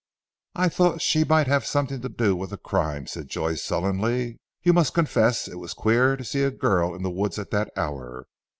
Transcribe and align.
"I 0.55 0.67
thought 0.67 0.99
she 1.03 1.23
might 1.23 1.45
have 1.45 1.61
had 1.61 1.69
something 1.69 2.01
to 2.01 2.09
do 2.09 2.35
with 2.35 2.49
the 2.49 2.57
crime," 2.57 3.05
said 3.05 3.27
Joyce 3.29 3.63
sullenly, 3.63 4.39
"you 4.63 4.73
must 4.73 4.95
confess 4.95 5.47
it 5.47 5.57
was 5.59 5.75
queer 5.75 6.17
to 6.17 6.23
see 6.23 6.41
a 6.41 6.49
girl 6.49 6.95
in 6.95 7.03
the 7.03 7.11
woods 7.11 7.37
at 7.37 7.51
that 7.51 7.69
hour. 7.77 8.25